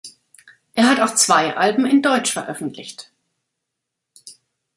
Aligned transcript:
Er 0.73 0.89
hat 0.89 0.99
auch 0.99 1.13
zwei 1.13 1.55
Alben 1.55 1.85
in 1.85 2.01
deutsch 2.01 2.33
veröffentlicht. 2.33 3.11